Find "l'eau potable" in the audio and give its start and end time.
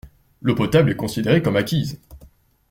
0.41-0.89